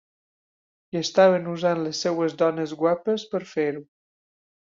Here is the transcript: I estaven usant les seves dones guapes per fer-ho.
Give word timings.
I 0.95 0.99
estaven 1.01 1.45
usant 1.51 1.83
les 1.87 2.01
seves 2.07 2.35
dones 2.41 2.73
guapes 2.79 3.27
per 3.35 3.43
fer-ho. 3.53 3.85